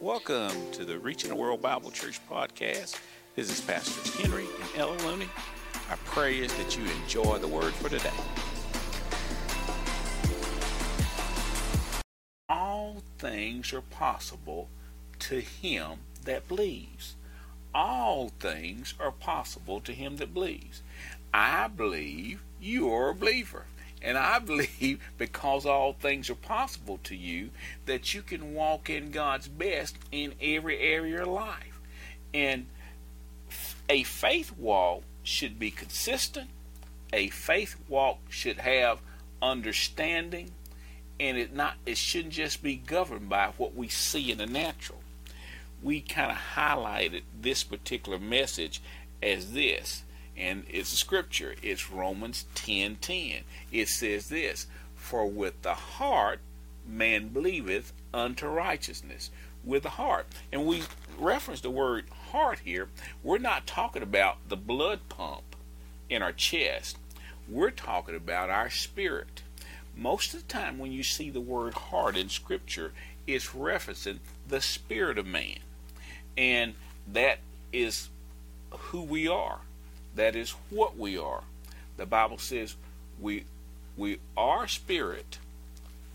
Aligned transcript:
Welcome 0.00 0.70
to 0.72 0.86
the 0.86 0.98
Reaching 0.98 1.28
the 1.28 1.36
World 1.36 1.60
Bible 1.60 1.90
Church 1.90 2.20
podcast. 2.26 2.98
This 3.36 3.50
is 3.50 3.60
Pastors 3.60 4.18
Henry 4.18 4.46
and 4.46 4.80
Ella 4.80 4.96
Looney. 5.06 5.28
Our 5.90 5.98
prayer 6.06 6.42
is 6.42 6.54
that 6.54 6.74
you 6.74 6.84
enjoy 7.02 7.36
the 7.36 7.46
word 7.46 7.74
for 7.74 7.90
today. 7.90 8.08
All 12.48 13.02
things 13.18 13.74
are 13.74 13.82
possible 13.82 14.70
to 15.18 15.40
him 15.40 15.98
that 16.24 16.48
believes. 16.48 17.16
All 17.74 18.30
things 18.40 18.94
are 18.98 19.12
possible 19.12 19.80
to 19.80 19.92
him 19.92 20.16
that 20.16 20.32
believes. 20.32 20.80
I 21.34 21.68
believe 21.68 22.40
you 22.58 22.90
are 22.90 23.10
a 23.10 23.14
believer. 23.14 23.66
And 24.02 24.16
I 24.16 24.38
believe 24.38 25.00
because 25.18 25.66
all 25.66 25.92
things 25.92 26.30
are 26.30 26.34
possible 26.34 26.98
to 27.04 27.16
you, 27.16 27.50
that 27.86 28.14
you 28.14 28.22
can 28.22 28.54
walk 28.54 28.88
in 28.90 29.10
God's 29.10 29.48
best 29.48 29.96
in 30.10 30.34
every 30.40 30.78
area 30.78 31.22
of 31.22 31.28
life. 31.28 31.80
And 32.32 32.66
a 33.88 34.02
faith 34.04 34.52
walk 34.56 35.02
should 35.22 35.58
be 35.58 35.70
consistent. 35.70 36.48
A 37.12 37.28
faith 37.28 37.76
walk 37.88 38.18
should 38.28 38.58
have 38.58 39.00
understanding, 39.42 40.50
and 41.18 41.36
it 41.36 41.52
not 41.52 41.74
it 41.86 41.96
shouldn't 41.96 42.34
just 42.34 42.62
be 42.62 42.76
governed 42.76 43.28
by 43.28 43.50
what 43.56 43.74
we 43.74 43.88
see 43.88 44.30
in 44.30 44.38
the 44.38 44.46
natural. 44.46 45.00
We 45.82 46.00
kind 46.00 46.30
of 46.30 46.36
highlighted 46.54 47.22
this 47.40 47.64
particular 47.64 48.18
message 48.18 48.80
as 49.22 49.52
this 49.52 50.04
and 50.36 50.64
it's 50.68 50.92
a 50.92 50.96
scripture. 50.96 51.54
It's 51.62 51.90
Romans 51.90 52.46
10:10. 52.54 53.00
10. 53.00 53.44
It 53.72 53.88
says 53.88 54.28
this, 54.28 54.66
"For 54.94 55.26
with 55.26 55.62
the 55.62 55.74
heart 55.74 56.40
man 56.86 57.28
believeth 57.28 57.92
unto 58.12 58.46
righteousness." 58.46 59.30
With 59.62 59.82
the 59.82 59.90
heart. 59.90 60.26
And 60.50 60.64
we 60.64 60.84
reference 61.18 61.60
the 61.60 61.70
word 61.70 62.08
heart 62.30 62.60
here. 62.60 62.88
We're 63.22 63.36
not 63.36 63.66
talking 63.66 64.02
about 64.02 64.48
the 64.48 64.56
blood 64.56 65.08
pump 65.10 65.54
in 66.08 66.22
our 66.22 66.32
chest. 66.32 66.96
We're 67.46 67.70
talking 67.70 68.14
about 68.14 68.48
our 68.48 68.70
spirit. 68.70 69.42
Most 69.94 70.32
of 70.32 70.40
the 70.40 70.52
time 70.52 70.78
when 70.78 70.92
you 70.92 71.02
see 71.02 71.28
the 71.28 71.42
word 71.42 71.74
heart 71.74 72.16
in 72.16 72.30
scripture, 72.30 72.94
it's 73.26 73.48
referencing 73.48 74.20
the 74.46 74.62
spirit 74.62 75.18
of 75.18 75.26
man. 75.26 75.58
And 76.38 76.74
that 77.06 77.40
is 77.72 78.08
who 78.70 79.02
we 79.02 79.28
are. 79.28 79.60
That 80.14 80.36
is 80.36 80.50
what 80.70 80.98
we 80.98 81.16
are. 81.16 81.42
The 81.96 82.06
Bible 82.06 82.38
says 82.38 82.76
we 83.20 83.44
we 83.96 84.18
are 84.36 84.66
spirit. 84.66 85.38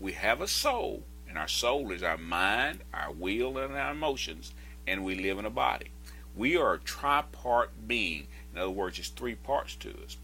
We 0.00 0.12
have 0.12 0.40
a 0.40 0.48
soul, 0.48 1.04
and 1.28 1.38
our 1.38 1.48
soul 1.48 1.92
is 1.92 2.02
our 2.02 2.18
mind, 2.18 2.80
our 2.92 3.12
will, 3.12 3.58
and 3.58 3.74
our 3.74 3.92
emotions, 3.92 4.52
and 4.86 5.04
we 5.04 5.14
live 5.14 5.38
in 5.38 5.44
a 5.44 5.50
body. 5.50 5.90
We 6.36 6.56
are 6.56 6.74
a 6.74 6.78
tripart 6.78 7.68
being. 7.86 8.26
In 8.52 8.58
other 8.58 8.70
words, 8.70 8.98
it's 8.98 9.08
three 9.08 9.36
parts 9.36 9.74
to 9.76 9.90
us. 10.04 10.16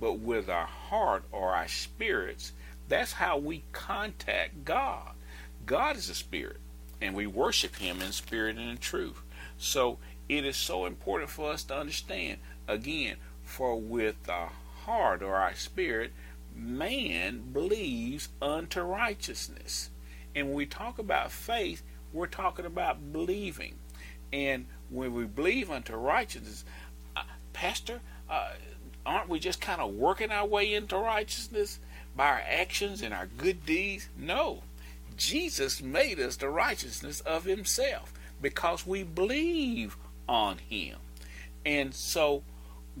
But 0.00 0.14
with 0.14 0.48
our 0.48 0.66
heart 0.66 1.24
or 1.30 1.54
our 1.54 1.68
spirits, 1.68 2.52
that's 2.88 3.12
how 3.12 3.36
we 3.36 3.62
contact 3.72 4.64
God. 4.64 5.12
God 5.66 5.96
is 5.96 6.08
a 6.08 6.14
spirit, 6.14 6.60
and 7.00 7.14
we 7.14 7.26
worship 7.26 7.76
Him 7.76 8.00
in 8.00 8.12
spirit 8.12 8.56
and 8.56 8.70
in 8.70 8.78
truth. 8.78 9.20
So 9.58 9.98
it 10.28 10.44
is 10.44 10.56
so 10.56 10.86
important 10.86 11.30
for 11.30 11.52
us 11.52 11.64
to 11.64 11.76
understand 11.76 12.38
Again, 12.68 13.16
for 13.42 13.80
with 13.80 14.22
the 14.24 14.48
heart 14.84 15.22
or 15.22 15.36
our 15.36 15.54
spirit, 15.54 16.12
man 16.54 17.52
believes 17.52 18.28
unto 18.40 18.80
righteousness. 18.80 19.90
And 20.34 20.48
when 20.48 20.56
we 20.56 20.66
talk 20.66 20.98
about 20.98 21.32
faith, 21.32 21.82
we're 22.12 22.26
talking 22.26 22.64
about 22.64 23.12
believing. 23.12 23.76
And 24.32 24.66
when 24.88 25.14
we 25.14 25.24
believe 25.24 25.70
unto 25.70 25.94
righteousness, 25.96 26.64
uh, 27.16 27.22
Pastor, 27.52 28.00
uh, 28.28 28.52
aren't 29.04 29.28
we 29.28 29.38
just 29.38 29.60
kind 29.60 29.80
of 29.80 29.94
working 29.94 30.30
our 30.30 30.46
way 30.46 30.74
into 30.74 30.96
righteousness 30.96 31.78
by 32.16 32.26
our 32.26 32.42
actions 32.48 33.02
and 33.02 33.12
our 33.12 33.26
good 33.26 33.64
deeds? 33.66 34.08
No. 34.16 34.62
Jesus 35.16 35.82
made 35.82 36.18
us 36.18 36.36
the 36.36 36.48
righteousness 36.48 37.20
of 37.20 37.44
himself 37.44 38.12
because 38.40 38.86
we 38.86 39.02
believe 39.02 39.96
on 40.28 40.58
him. 40.58 40.96
And 41.66 41.94
so 41.94 42.42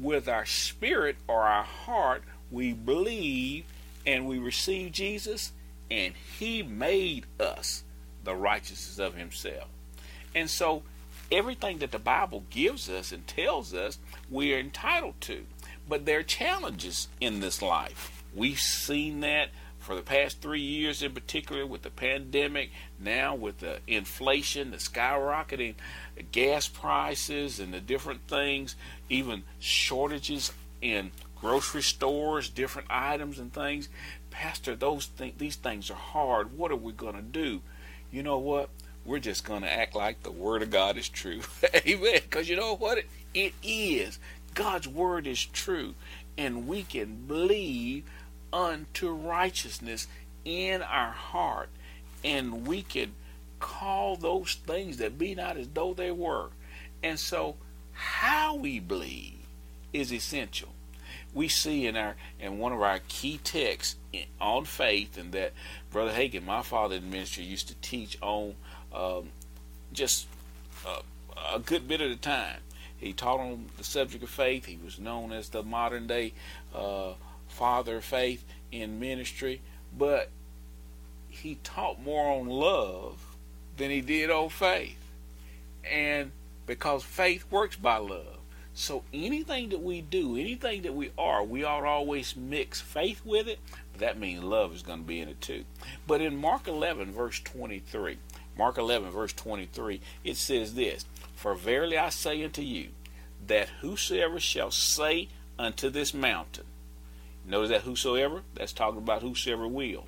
with 0.00 0.28
our 0.28 0.46
spirit 0.46 1.16
or 1.28 1.42
our 1.42 1.62
heart, 1.62 2.22
we 2.50 2.72
believe 2.72 3.64
and 4.06 4.26
we 4.26 4.38
receive 4.38 4.92
Jesus, 4.92 5.52
and 5.90 6.14
He 6.38 6.62
made 6.62 7.26
us 7.38 7.84
the 8.24 8.34
righteousness 8.34 8.98
of 8.98 9.14
Himself. 9.14 9.68
And 10.34 10.48
so, 10.48 10.82
everything 11.30 11.78
that 11.78 11.92
the 11.92 11.98
Bible 11.98 12.44
gives 12.50 12.88
us 12.88 13.12
and 13.12 13.26
tells 13.26 13.74
us, 13.74 13.98
we 14.30 14.54
are 14.54 14.58
entitled 14.58 15.20
to. 15.22 15.44
But 15.88 16.06
there 16.06 16.20
are 16.20 16.24
challenges 16.24 17.08
in 17.20 17.40
this 17.40 17.60
life. 17.60 18.24
We've 18.34 18.58
seen 18.58 19.20
that 19.20 19.48
for 19.90 19.96
the 19.96 20.02
past 20.02 20.40
three 20.40 20.60
years, 20.60 21.02
in 21.02 21.10
particular, 21.10 21.66
with 21.66 21.82
the 21.82 21.90
pandemic, 21.90 22.70
now 23.00 23.34
with 23.34 23.58
the 23.58 23.80
inflation, 23.88 24.70
the 24.70 24.76
skyrocketing 24.76 25.74
gas 26.30 26.68
prices, 26.68 27.58
and 27.58 27.74
the 27.74 27.80
different 27.80 28.24
things, 28.28 28.76
even 29.08 29.42
shortages 29.58 30.52
in 30.80 31.10
grocery 31.34 31.82
stores, 31.82 32.48
different 32.48 32.86
items 32.88 33.40
and 33.40 33.52
things. 33.52 33.88
Pastor, 34.30 34.76
those 34.76 35.06
th- 35.06 35.34
these 35.38 35.56
things 35.56 35.90
are 35.90 35.94
hard. 35.94 36.56
What 36.56 36.70
are 36.70 36.76
we 36.76 36.92
going 36.92 37.16
to 37.16 37.20
do? 37.22 37.60
You 38.12 38.22
know 38.22 38.38
what? 38.38 38.70
We're 39.04 39.18
just 39.18 39.44
going 39.44 39.62
to 39.62 39.72
act 39.72 39.96
like 39.96 40.22
the 40.22 40.30
Word 40.30 40.62
of 40.62 40.70
God 40.70 40.98
is 40.98 41.08
true. 41.08 41.40
Amen. 41.74 42.20
Because 42.22 42.48
you 42.48 42.54
know 42.54 42.76
what? 42.76 42.98
It, 42.98 43.06
it 43.34 43.54
is. 43.64 44.20
God's 44.54 44.86
Word 44.86 45.26
is 45.26 45.44
true. 45.44 45.96
And 46.38 46.68
we 46.68 46.84
can 46.84 47.26
believe 47.26 48.04
unto 48.52 49.10
righteousness 49.10 50.06
in 50.44 50.82
our 50.82 51.12
heart, 51.12 51.68
and 52.24 52.66
we 52.66 52.82
can 52.82 53.12
call 53.58 54.16
those 54.16 54.54
things 54.66 54.96
that 54.98 55.18
be 55.18 55.34
not 55.34 55.56
as 55.56 55.68
though 55.68 55.94
they 55.94 56.10
were. 56.10 56.48
And 57.02 57.18
so, 57.18 57.56
how 57.92 58.54
we 58.54 58.80
believe 58.80 59.34
is 59.92 60.12
essential. 60.12 60.70
We 61.32 61.48
see 61.48 61.86
in 61.86 61.96
our 61.96 62.16
in 62.40 62.58
one 62.58 62.72
of 62.72 62.82
our 62.82 63.00
key 63.08 63.38
texts 63.42 63.96
on 64.40 64.64
faith, 64.64 65.16
and 65.16 65.32
that 65.32 65.52
Brother 65.90 66.12
Hagin, 66.12 66.44
my 66.44 66.62
father 66.62 66.96
in 66.96 67.10
ministry, 67.10 67.44
used 67.44 67.68
to 67.68 67.74
teach 67.76 68.18
on 68.20 68.54
um, 68.92 69.30
just 69.92 70.26
a 71.52 71.58
good 71.58 71.88
bit 71.88 72.00
of 72.00 72.10
the 72.10 72.16
time. 72.16 72.58
He 72.96 73.12
taught 73.12 73.40
on 73.40 73.66
the 73.78 73.84
subject 73.84 74.22
of 74.22 74.30
faith. 74.30 74.66
He 74.66 74.78
was 74.82 74.98
known 74.98 75.32
as 75.32 75.48
the 75.48 75.62
modern 75.62 76.06
day 76.06 76.32
uh, 76.74 77.12
father 77.60 77.98
of 77.98 78.04
faith 78.06 78.42
in 78.72 78.98
ministry, 78.98 79.60
but 79.96 80.30
he 81.28 81.58
taught 81.62 82.00
more 82.00 82.32
on 82.32 82.48
love 82.48 83.36
than 83.76 83.90
he 83.90 84.00
did 84.00 84.30
on 84.30 84.48
faith. 84.48 84.96
And 85.84 86.32
because 86.64 87.04
faith 87.04 87.44
works 87.50 87.76
by 87.76 87.98
love. 87.98 88.38
So 88.72 89.02
anything 89.12 89.68
that 89.68 89.82
we 89.82 90.00
do, 90.00 90.38
anything 90.38 90.82
that 90.82 90.94
we 90.94 91.10
are, 91.18 91.44
we 91.44 91.62
ought 91.62 91.80
to 91.80 91.86
always 91.86 92.34
mix 92.34 92.80
faith 92.80 93.20
with 93.26 93.46
it. 93.46 93.58
That 93.98 94.18
means 94.18 94.42
love 94.42 94.74
is 94.74 94.80
going 94.80 95.00
to 95.00 95.06
be 95.06 95.20
in 95.20 95.28
it 95.28 95.42
too. 95.42 95.64
But 96.06 96.22
in 96.22 96.36
Mark 96.36 96.66
11, 96.66 97.12
verse 97.12 97.40
23, 97.40 98.16
Mark 98.56 98.78
11, 98.78 99.10
verse 99.10 99.34
23, 99.34 100.00
it 100.24 100.38
says 100.38 100.72
this 100.72 101.04
For 101.34 101.54
verily 101.54 101.98
I 101.98 102.08
say 102.08 102.42
unto 102.42 102.62
you, 102.62 102.88
that 103.46 103.68
whosoever 103.82 104.40
shall 104.40 104.70
say 104.70 105.28
unto 105.58 105.90
this 105.90 106.14
mountain, 106.14 106.64
Notice 107.44 107.70
that 107.70 107.82
whosoever, 107.82 108.42
that's 108.54 108.72
talking 108.72 108.98
about 108.98 109.22
whosoever 109.22 109.66
will. 109.66 110.06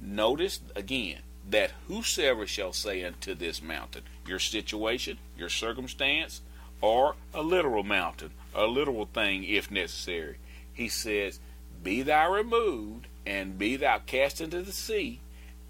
Notice 0.00 0.60
again 0.76 1.20
that 1.48 1.72
whosoever 1.88 2.46
shall 2.46 2.72
say 2.72 3.04
unto 3.04 3.34
this 3.34 3.62
mountain, 3.62 4.02
your 4.26 4.38
situation, 4.38 5.18
your 5.36 5.48
circumstance, 5.48 6.40
or 6.80 7.16
a 7.34 7.42
literal 7.42 7.82
mountain, 7.82 8.30
a 8.54 8.66
literal 8.66 9.06
thing 9.06 9.44
if 9.44 9.70
necessary. 9.70 10.36
He 10.72 10.88
says, 10.88 11.40
Be 11.82 12.02
thou 12.02 12.32
removed, 12.32 13.06
and 13.26 13.58
be 13.58 13.76
thou 13.76 13.98
cast 13.98 14.40
into 14.40 14.62
the 14.62 14.72
sea, 14.72 15.20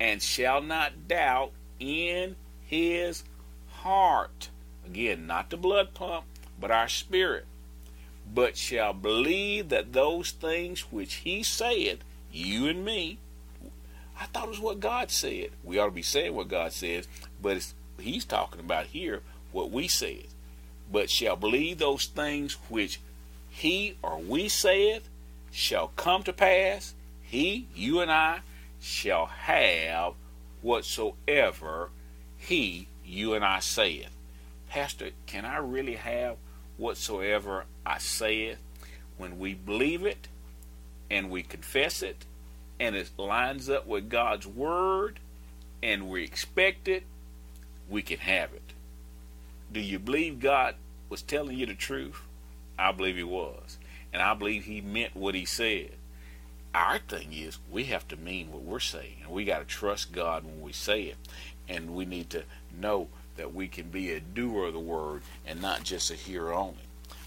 and 0.00 0.22
shall 0.22 0.60
not 0.60 1.08
doubt 1.08 1.52
in 1.78 2.36
his 2.64 3.24
heart. 3.68 4.50
Again, 4.86 5.26
not 5.26 5.50
the 5.50 5.56
blood 5.56 5.94
pump, 5.94 6.24
but 6.58 6.70
our 6.70 6.88
spirit 6.88 7.46
but 8.34 8.56
shall 8.56 8.92
believe 8.92 9.68
that 9.68 9.92
those 9.92 10.30
things 10.30 10.80
which 10.92 11.14
he 11.14 11.42
saith, 11.42 12.00
you 12.32 12.66
and 12.66 12.84
me, 12.84 13.18
I 14.18 14.26
thought 14.26 14.44
it 14.44 14.50
was 14.50 14.60
what 14.60 14.80
God 14.80 15.10
said. 15.10 15.50
We 15.64 15.78
ought 15.78 15.86
to 15.86 15.90
be 15.90 16.02
saying 16.02 16.34
what 16.34 16.48
God 16.48 16.72
says, 16.72 17.08
but 17.40 17.72
he's 17.98 18.24
talking 18.24 18.60
about 18.60 18.86
here 18.86 19.20
what 19.50 19.70
we 19.70 19.88
said. 19.88 20.26
But 20.90 21.10
shall 21.10 21.36
believe 21.36 21.78
those 21.78 22.06
things 22.06 22.54
which 22.68 23.00
he 23.48 23.96
or 24.02 24.18
we 24.18 24.48
saith 24.48 25.08
shall 25.50 25.88
come 25.88 26.22
to 26.22 26.32
pass. 26.32 26.94
He, 27.22 27.66
you 27.74 28.00
and 28.00 28.10
I, 28.10 28.40
shall 28.80 29.26
have 29.26 30.14
whatsoever 30.60 31.90
he 32.36 32.88
you 33.04 33.34
and 33.34 33.44
I 33.44 33.60
saith. 33.60 34.10
Pastor, 34.68 35.10
can 35.26 35.44
I 35.44 35.58
really 35.58 35.96
have 35.96 36.36
whatsoever 36.76 37.64
I 37.84 37.98
saith 37.98 38.58
when 39.16 39.38
we 39.38 39.54
believe 39.54 40.04
it 40.04 40.28
and 41.10 41.30
we 41.30 41.42
confess 41.42 42.02
it 42.02 42.24
and 42.80 42.96
it 42.96 43.10
lines 43.16 43.68
up 43.68 43.86
with 43.86 44.08
God's 44.08 44.46
word 44.46 45.20
and 45.82 46.08
we 46.08 46.24
expect 46.24 46.88
it, 46.88 47.04
we 47.88 48.02
can 48.02 48.18
have 48.18 48.52
it. 48.52 48.72
Do 49.72 49.80
you 49.80 49.98
believe 49.98 50.40
God 50.40 50.74
was 51.08 51.22
telling 51.22 51.56
you 51.56 51.66
the 51.66 51.74
truth? 51.74 52.22
I 52.78 52.92
believe 52.92 53.16
He 53.16 53.22
was. 53.22 53.78
And 54.12 54.22
I 54.22 54.34
believe 54.34 54.64
He 54.64 54.80
meant 54.80 55.16
what 55.16 55.34
He 55.34 55.44
said. 55.44 55.92
Our 56.74 56.98
thing 56.98 57.32
is, 57.32 57.58
we 57.70 57.84
have 57.84 58.08
to 58.08 58.16
mean 58.16 58.50
what 58.50 58.62
we're 58.62 58.80
saying. 58.80 59.18
And 59.22 59.30
we 59.30 59.44
got 59.44 59.58
to 59.58 59.64
trust 59.64 60.12
God 60.12 60.44
when 60.44 60.60
we 60.62 60.72
say 60.72 61.02
it. 61.02 61.16
And 61.68 61.94
we 61.94 62.04
need 62.04 62.30
to 62.30 62.44
know 62.76 63.08
that 63.36 63.54
we 63.54 63.68
can 63.68 63.88
be 63.88 64.12
a 64.12 64.20
doer 64.20 64.66
of 64.66 64.74
the 64.74 64.80
word 64.80 65.22
and 65.46 65.60
not 65.60 65.82
just 65.82 66.10
a 66.10 66.14
hearer 66.14 66.52
only. 66.52 66.82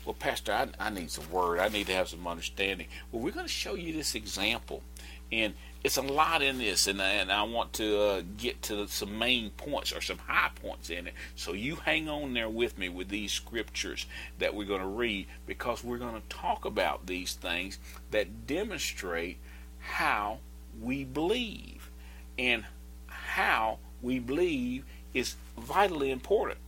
Well, 0.06 0.14
Pastor, 0.14 0.52
I, 0.52 0.68
I 0.80 0.90
need 0.92 1.10
some 1.10 1.30
word. 1.32 1.60
I 1.60 1.68
need 1.70 1.88
to 1.88 1.94
have 1.94 2.10
some 2.10 2.28
understanding. 2.28 2.88
Well, 3.12 3.24
we're 3.24 3.32
going 3.32 3.48
to 3.48 3.52
show 3.52 3.74
you 3.74 3.92
this 3.92 4.14
example. 4.14 4.84
And 5.32 5.56
it's 5.84 5.98
a 5.98 6.02
lot 6.02 6.42
in 6.42 6.60
this, 6.60 6.88
and, 6.88 7.02
and 7.02 7.32
I 7.32 7.44
want 7.44 7.74
to 7.74 8.00
uh, 8.00 8.22
get 8.38 8.62
to 8.64 8.88
some 8.88 9.18
main 9.18 9.50
points 9.52 9.92
or 9.92 10.02
some 10.02 10.20
high 10.20 10.52
points 10.62 10.90
in 10.90 11.08
it. 11.08 11.14
So 11.36 11.54
you 11.54 11.76
hang 11.76 12.08
on 12.08 12.34
there 12.34 12.50
with 12.50 12.78
me 12.78 12.90
with 12.90 13.10
these 13.10 13.32
scriptures 13.32 14.06
that 14.40 14.54
we're 14.54 14.68
going 14.68 14.82
to 14.82 14.88
read 14.88 15.28
because 15.46 15.84
we're 15.84 15.98
going 15.98 16.16
to 16.16 16.28
talk 16.30 16.66
about 16.66 17.08
these 17.08 17.34
things 17.34 17.80
that 18.12 18.48
demonstrate 18.48 19.38
how 19.80 20.40
we 20.82 21.04
believe 21.04 21.90
and 22.38 22.66
how 23.08 23.80
we 24.02 24.20
believe 24.20 24.86
is 25.16 25.36
vitally 25.58 26.12
important. 26.12 26.60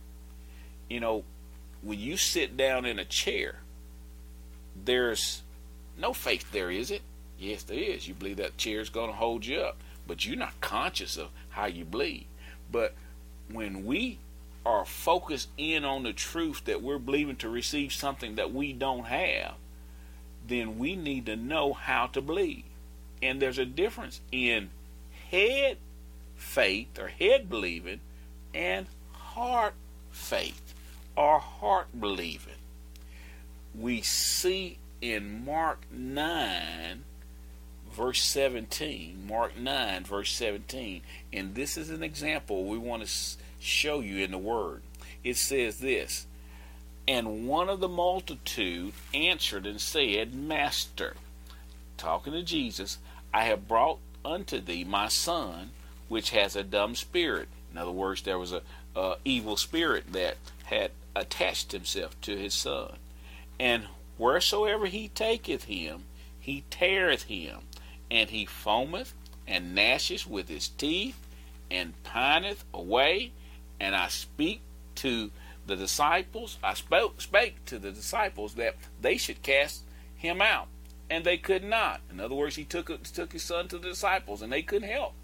You 0.88 0.98
know, 0.98 1.24
when 1.82 2.00
you 2.00 2.16
sit 2.16 2.56
down 2.56 2.86
in 2.86 2.98
a 2.98 3.04
chair, 3.04 3.60
there's 4.84 5.42
no 5.96 6.12
faith 6.12 6.50
there, 6.50 6.70
is 6.70 6.90
it? 6.90 7.02
Yes, 7.38 7.62
there 7.62 7.78
is. 7.78 8.08
You 8.08 8.14
believe 8.14 8.38
that 8.38 8.56
chair 8.56 8.80
is 8.80 8.88
going 8.88 9.10
to 9.10 9.16
hold 9.16 9.46
you 9.46 9.60
up, 9.60 9.76
but 10.06 10.24
you're 10.26 10.36
not 10.36 10.60
conscious 10.60 11.16
of 11.16 11.28
how 11.50 11.66
you 11.66 11.84
believe. 11.84 12.24
But 12.72 12.94
when 13.52 13.84
we 13.84 14.18
are 14.64 14.84
focused 14.84 15.50
in 15.58 15.84
on 15.84 16.02
the 16.02 16.12
truth 16.12 16.64
that 16.64 16.82
we're 16.82 16.98
believing 16.98 17.36
to 17.36 17.48
receive 17.48 17.92
something 17.92 18.34
that 18.36 18.52
we 18.52 18.72
don't 18.72 19.06
have, 19.06 19.54
then 20.46 20.78
we 20.78 20.96
need 20.96 21.26
to 21.26 21.36
know 21.36 21.74
how 21.74 22.06
to 22.08 22.22
believe. 22.22 22.64
And 23.22 23.42
there's 23.42 23.58
a 23.58 23.66
difference 23.66 24.20
in 24.32 24.70
head 25.30 25.76
faith 26.34 26.98
or 26.98 27.08
head 27.08 27.50
believing 27.50 28.00
and 28.54 28.86
heart 29.12 29.74
faith 30.10 30.74
or 31.16 31.38
heart 31.38 31.88
believing. 31.98 32.54
We 33.74 34.02
see 34.02 34.78
in 35.00 35.44
Mark 35.44 35.80
9 35.90 37.04
verse 37.98 38.22
17, 38.22 39.26
Mark 39.28 39.58
9, 39.58 40.04
verse 40.04 40.32
17. 40.32 41.02
And 41.32 41.54
this 41.54 41.76
is 41.76 41.90
an 41.90 42.02
example 42.02 42.64
we 42.64 42.78
want 42.78 43.04
to 43.04 43.10
show 43.58 44.00
you 44.00 44.24
in 44.24 44.30
the 44.30 44.38
Word. 44.38 44.82
It 45.24 45.36
says 45.36 45.78
this 45.78 46.26
And 47.06 47.48
one 47.48 47.68
of 47.68 47.80
the 47.80 47.88
multitude 47.88 48.92
answered 49.12 49.66
and 49.66 49.80
said, 49.80 50.32
Master, 50.32 51.14
talking 51.96 52.32
to 52.32 52.42
Jesus, 52.42 52.98
I 53.34 53.44
have 53.44 53.68
brought 53.68 53.98
unto 54.24 54.60
thee 54.60 54.84
my 54.84 55.08
son, 55.08 55.70
which 56.08 56.30
has 56.30 56.54
a 56.54 56.62
dumb 56.62 56.94
spirit. 56.94 57.48
In 57.78 57.82
other 57.82 57.92
words, 57.92 58.22
there 58.22 58.40
was 58.40 58.52
a, 58.52 58.62
a 58.96 59.18
evil 59.24 59.56
spirit 59.56 60.12
that 60.12 60.36
had 60.64 60.90
attached 61.14 61.70
himself 61.70 62.20
to 62.22 62.36
his 62.36 62.52
son. 62.52 62.96
And 63.60 63.84
wheresoever 64.18 64.86
he 64.86 65.06
taketh 65.06 65.64
him, 65.64 66.02
he 66.40 66.64
teareth 66.70 67.24
him, 67.24 67.60
and 68.10 68.30
he 68.30 68.46
foameth 68.46 69.12
and 69.46 69.76
gnasheth 69.76 70.26
with 70.26 70.48
his 70.48 70.66
teeth 70.66 71.20
and 71.70 72.02
pineth 72.02 72.64
away. 72.74 73.30
And 73.78 73.94
I 73.94 74.08
speak 74.08 74.60
to 74.96 75.30
the 75.64 75.76
disciples, 75.76 76.58
I 76.64 76.74
spoke, 76.74 77.20
spake 77.20 77.64
to 77.66 77.78
the 77.78 77.92
disciples 77.92 78.54
that 78.54 78.74
they 79.00 79.18
should 79.18 79.44
cast 79.44 79.84
him 80.16 80.42
out, 80.42 80.66
and 81.08 81.24
they 81.24 81.38
could 81.38 81.62
not. 81.62 82.00
In 82.10 82.18
other 82.18 82.34
words, 82.34 82.56
he 82.56 82.64
took 82.64 82.88
took 83.04 83.32
his 83.32 83.44
son 83.44 83.68
to 83.68 83.78
the 83.78 83.90
disciples, 83.90 84.42
and 84.42 84.52
they 84.52 84.62
couldn't 84.62 84.90
help. 84.90 85.14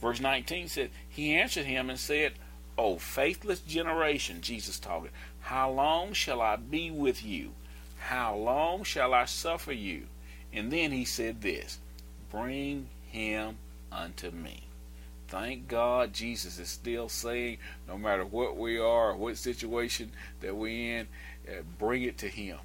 Verse 0.00 0.20
19 0.20 0.68
said, 0.68 0.90
He 1.08 1.34
answered 1.34 1.66
him 1.66 1.90
and 1.90 1.98
said, 1.98 2.32
O 2.78 2.98
faithless 2.98 3.60
generation, 3.60 4.40
Jesus 4.42 4.78
talking, 4.78 5.10
how 5.40 5.70
long 5.70 6.12
shall 6.12 6.40
I 6.40 6.56
be 6.56 6.90
with 6.90 7.24
you? 7.24 7.52
How 7.98 8.34
long 8.36 8.84
shall 8.84 9.14
I 9.14 9.24
suffer 9.24 9.72
you? 9.72 10.06
And 10.52 10.72
then 10.72 10.92
he 10.92 11.04
said 11.04 11.40
this 11.40 11.78
Bring 12.30 12.88
him 13.10 13.56
unto 13.90 14.30
me. 14.30 14.64
Thank 15.28 15.66
God 15.68 16.12
Jesus 16.12 16.58
is 16.58 16.68
still 16.68 17.08
saying, 17.08 17.58
no 17.88 17.98
matter 17.98 18.24
what 18.24 18.56
we 18.56 18.78
are, 18.78 19.10
or 19.10 19.16
what 19.16 19.36
situation 19.36 20.12
that 20.40 20.54
we're 20.54 21.00
in, 21.00 21.08
uh, 21.48 21.62
bring 21.78 22.02
it 22.02 22.18
to 22.18 22.28
him. 22.28 22.58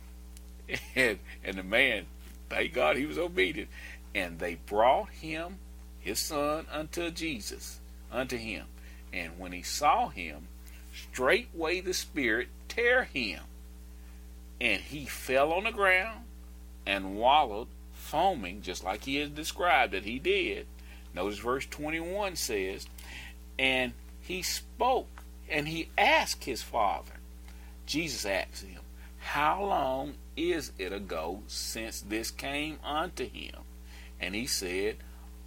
And, 0.95 1.19
and 1.43 1.57
the 1.57 1.63
man, 1.63 2.05
thank 2.49 2.73
God 2.73 2.95
he 2.95 3.05
was 3.05 3.17
obedient. 3.17 3.69
And 4.15 4.39
they 4.39 4.55
brought 4.55 5.09
him, 5.09 5.57
his 6.01 6.19
son, 6.19 6.65
unto 6.71 7.12
Jesus, 7.12 7.80
unto 8.12 8.38
him. 8.38 8.65
And 9.13 9.38
when 9.38 9.51
he 9.51 9.62
saw 9.62 10.09
him, 10.09 10.48
straightway 10.94 11.80
the 11.80 11.94
Spirit 11.94 12.50
tear 12.68 13.06
him. 13.06 13.42
And 14.59 14.81
he 14.81 15.06
fell 15.06 15.53
on 15.53 15.63
the 15.63 15.71
ground 15.71 16.25
and 16.86 17.15
wallowed 17.18 17.68
foaming, 17.94 18.62
just 18.62 18.83
like 18.83 19.03
he 19.03 19.18
has 19.18 19.30
described 19.30 19.94
that 19.94 20.03
he 20.03 20.19
did. 20.19 20.65
Notice 21.13 21.39
verse 21.39 21.65
21 21.65 22.36
says, 22.36 22.88
And 23.59 23.94
he 24.21 24.42
spoke 24.42 25.24
and 25.50 25.68
he 25.68 25.89
asked 25.98 26.45
his 26.45 26.62
father. 26.62 27.13
Jesus 27.86 28.25
asked 28.25 28.63
him, 28.63 28.81
How 29.19 29.63
long 29.63 30.13
is 30.38 30.71
it 30.77 30.94
ago 30.94 31.44
since 31.48 32.01
this 32.01 32.31
came 32.31 32.77
unto 32.83 33.27
him? 33.27 33.56
And 34.19 34.33
he 34.33 34.48
said, 34.48 34.98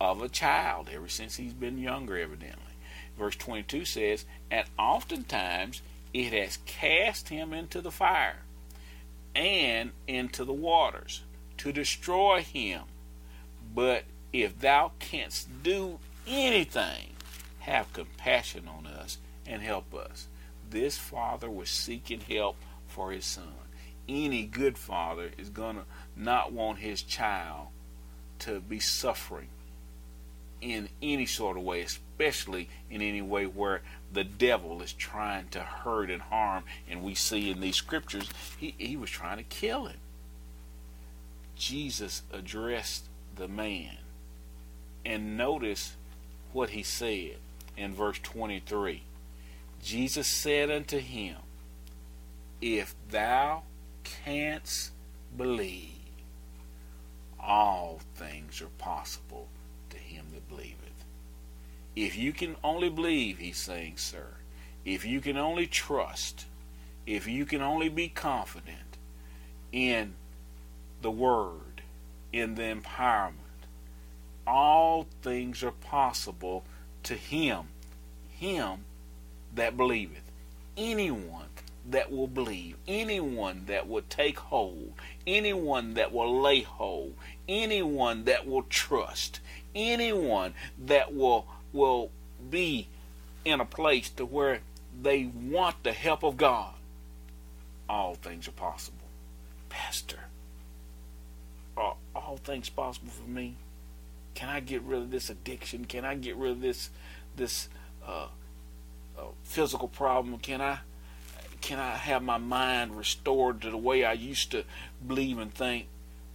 Of 0.00 0.22
a 0.22 0.28
child, 0.28 0.90
ever 0.92 1.08
since 1.08 1.36
he's 1.36 1.52
been 1.52 1.78
younger, 1.78 2.18
evidently. 2.18 2.74
Verse 3.18 3.36
22 3.36 3.84
says, 3.84 4.24
And 4.50 4.66
oftentimes 4.78 5.82
it 6.12 6.32
has 6.32 6.58
cast 6.66 7.28
him 7.28 7.52
into 7.52 7.80
the 7.80 7.90
fire 7.90 8.42
and 9.34 9.92
into 10.06 10.44
the 10.44 10.52
waters 10.52 11.22
to 11.58 11.72
destroy 11.72 12.42
him. 12.42 12.82
But 13.74 14.04
if 14.32 14.58
thou 14.58 14.92
canst 14.98 15.62
do 15.62 15.98
anything, 16.26 17.10
have 17.60 17.92
compassion 17.92 18.68
on 18.68 18.86
us 18.86 19.18
and 19.46 19.62
help 19.62 19.94
us. 19.94 20.28
This 20.68 20.98
father 20.98 21.50
was 21.50 21.70
seeking 21.70 22.20
help 22.20 22.56
for 22.88 23.12
his 23.12 23.24
son. 23.24 23.54
Any 24.08 24.44
good 24.44 24.76
father 24.76 25.30
is 25.38 25.48
going 25.48 25.76
to 25.76 25.84
not 26.16 26.52
want 26.52 26.78
his 26.78 27.02
child 27.02 27.68
to 28.40 28.60
be 28.60 28.78
suffering 28.80 29.48
in 30.64 30.88
any 31.02 31.26
sort 31.26 31.59
of 31.59 31.62
way, 31.62 31.83
especially 31.83 32.71
in 32.90 33.02
any 33.02 33.21
way 33.21 33.44
where 33.44 33.83
the 34.11 34.25
devil 34.25 34.80
is 34.80 34.94
trying 34.94 35.47
to 35.49 35.61
hurt 35.61 36.11
and 36.11 36.23
harm. 36.23 36.64
And 36.88 37.02
we 37.02 37.14
see 37.14 37.50
in 37.50 37.61
these 37.61 37.76
scriptures, 37.76 38.30
he, 38.59 38.75
he 38.78 38.97
was 38.97 39.11
trying 39.11 39.37
to 39.37 39.42
kill 39.44 39.87
him. 39.87 39.99
Jesus 41.54 42.23
addressed 42.33 43.04
the 43.37 43.47
man. 43.47 43.99
And 45.04 45.37
notice 45.37 45.97
what 46.54 46.71
he 46.71 46.83
said 46.83 47.37
in 47.76 47.94
verse 47.94 48.18
23. 48.23 49.02
Jesus 49.83 50.26
said 50.26 50.71
unto 50.71 50.99
him, 50.99 51.37
If 52.62 52.94
thou 53.11 53.64
canst 54.02 54.92
believe, 55.37 55.90
all 57.38 58.00
things 58.14 58.62
are 58.62 58.68
possible 58.78 59.49
to 59.94 60.00
him 60.00 60.26
that 60.32 60.48
believeth. 60.48 61.04
If 61.96 62.16
you 62.16 62.32
can 62.32 62.56
only 62.62 62.90
believe, 62.90 63.38
he's 63.38 63.56
saying, 63.56 63.94
sir, 63.96 64.26
if 64.84 65.04
you 65.04 65.20
can 65.20 65.36
only 65.36 65.66
trust, 65.66 66.46
if 67.06 67.26
you 67.26 67.46
can 67.46 67.62
only 67.62 67.88
be 67.88 68.08
confident 68.08 68.98
in 69.72 70.14
the 71.02 71.10
word, 71.10 71.82
in 72.32 72.54
the 72.54 72.62
empowerment. 72.62 73.34
All 74.46 75.06
things 75.22 75.62
are 75.62 75.70
possible 75.70 76.64
to 77.04 77.14
him, 77.14 77.68
him 78.30 78.84
that 79.54 79.76
believeth. 79.76 80.30
Anyone 80.76 81.48
that 81.88 82.10
will 82.10 82.26
believe, 82.26 82.76
anyone 82.88 83.64
that 83.66 83.88
will 83.88 84.02
take 84.08 84.38
hold, 84.38 84.94
anyone 85.26 85.94
that 85.94 86.12
will 86.12 86.40
lay 86.40 86.62
hold, 86.62 87.14
anyone 87.48 88.24
that 88.24 88.46
will 88.46 88.62
trust, 88.62 89.40
anyone 89.74 90.54
that 90.86 91.14
will 91.14 91.46
will 91.72 92.10
be 92.50 92.88
in 93.44 93.60
a 93.60 93.64
place 93.64 94.08
to 94.10 94.24
where 94.24 94.60
they 95.02 95.24
want 95.24 95.82
the 95.82 95.92
help 95.92 96.22
of 96.22 96.36
God, 96.36 96.74
all 97.88 98.14
things 98.14 98.48
are 98.48 98.52
possible. 98.52 98.98
Pastor, 99.68 100.20
are 101.76 101.96
all 102.14 102.38
things 102.42 102.68
possible 102.68 103.10
for 103.10 103.28
me? 103.28 103.56
Can 104.34 104.48
I 104.48 104.60
get 104.60 104.82
rid 104.82 105.00
of 105.00 105.10
this 105.10 105.30
addiction? 105.30 105.84
Can 105.84 106.04
I 106.04 106.14
get 106.14 106.36
rid 106.36 106.52
of 106.52 106.60
this 106.60 106.90
this 107.36 107.68
uh, 108.06 108.28
uh, 109.18 109.22
physical 109.42 109.88
problem? 109.88 110.38
Can 110.38 110.60
I 110.60 110.80
can 111.60 111.78
I 111.78 111.96
have 111.96 112.22
my 112.22 112.38
mind 112.38 112.96
restored 112.96 113.62
to 113.62 113.70
the 113.70 113.76
way 113.76 114.04
I 114.04 114.12
used 114.12 114.50
to 114.50 114.64
believe 115.06 115.38
and 115.38 115.52
think? 115.52 115.86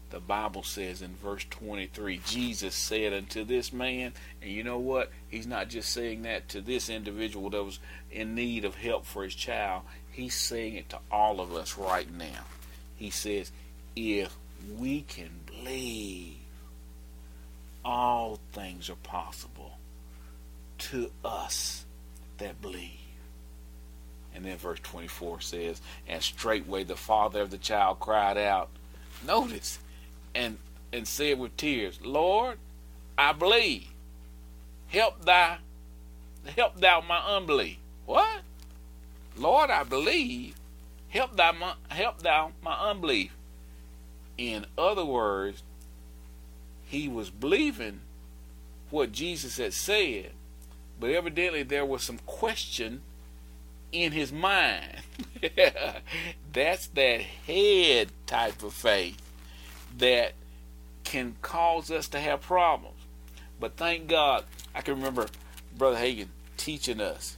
The 0.09 0.19
Bible 0.19 0.63
says 0.63 1.01
in 1.01 1.15
verse 1.15 1.45
23, 1.49 2.21
Jesus 2.25 2.73
said 2.73 3.13
unto 3.13 3.43
this 3.43 3.71
man, 3.71 4.13
and 4.41 4.51
you 4.51 4.63
know 4.63 4.79
what? 4.79 5.11
He's 5.29 5.45
not 5.45 5.69
just 5.69 5.91
saying 5.91 6.23
that 6.23 6.49
to 6.49 6.61
this 6.61 6.89
individual 6.89 7.51
that 7.51 7.63
was 7.63 7.79
in 8.11 8.33
need 8.33 8.65
of 8.65 8.75
help 8.75 9.05
for 9.05 9.23
his 9.23 9.35
child. 9.35 9.83
He's 10.11 10.33
saying 10.33 10.75
it 10.75 10.89
to 10.89 10.99
all 11.11 11.39
of 11.39 11.53
us 11.53 11.77
right 11.77 12.11
now. 12.11 12.45
He 12.95 13.11
says, 13.11 13.51
if 13.95 14.35
we 14.77 15.01
can 15.01 15.29
believe, 15.45 16.37
all 17.85 18.39
things 18.51 18.89
are 18.89 18.95
possible 18.95 19.77
to 20.79 21.11
us 21.23 21.85
that 22.39 22.61
believe. 22.61 22.91
And 24.33 24.45
then 24.45 24.57
verse 24.57 24.79
24 24.81 25.41
says, 25.41 25.81
And 26.07 26.21
straightway 26.21 26.83
the 26.83 26.95
father 26.95 27.41
of 27.41 27.51
the 27.51 27.57
child 27.57 27.99
cried 27.99 28.37
out, 28.37 28.69
notice, 29.25 29.79
and, 30.39 30.57
and 30.93 31.07
said 31.07 31.37
with 31.37 31.55
tears, 31.57 31.99
Lord, 32.01 32.57
I 33.17 33.33
believe. 33.33 33.87
Help 34.87 35.25
thy 35.25 35.57
help 36.55 36.79
thou 36.79 37.01
my 37.01 37.19
unbelief. 37.19 37.77
What? 38.05 38.41
Lord, 39.37 39.69
I 39.69 39.83
believe. 39.83 40.55
Help 41.09 41.35
thou 41.35 41.51
my 41.51 41.73
help 41.89 42.21
thou 42.23 42.53
my 42.63 42.73
unbelief. 42.89 43.35
In 44.37 44.65
other 44.77 45.03
words, 45.05 45.61
he 46.87 47.07
was 47.07 47.29
believing 47.29 47.99
what 48.89 49.11
Jesus 49.11 49.57
had 49.57 49.73
said, 49.73 50.31
but 50.99 51.09
evidently 51.11 51.63
there 51.63 51.85
was 51.85 52.01
some 52.01 52.19
question 52.25 53.01
in 53.91 54.13
his 54.13 54.31
mind. 54.31 55.01
That's 56.53 56.87
that 56.87 57.21
head 57.21 58.09
type 58.25 58.63
of 58.63 58.73
faith 58.73 59.28
that 59.99 60.33
can 61.03 61.35
cause 61.41 61.91
us 61.91 62.07
to 62.09 62.19
have 62.19 62.41
problems. 62.41 62.95
But 63.59 63.77
thank 63.77 64.07
God, 64.07 64.45
I 64.73 64.81
can 64.81 64.95
remember 64.95 65.27
Brother 65.77 65.97
Hagin 65.97 66.27
teaching 66.57 66.99
us 66.99 67.37